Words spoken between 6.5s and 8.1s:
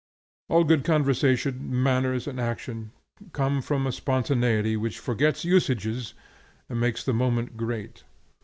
and makes the moment great.